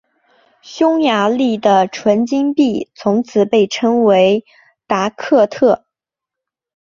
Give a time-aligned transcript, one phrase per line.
[0.63, 4.43] 匈牙利的纯金币从此被称为
[4.87, 5.85] 达克特。